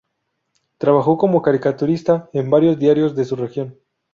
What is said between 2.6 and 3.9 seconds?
diarios de su región.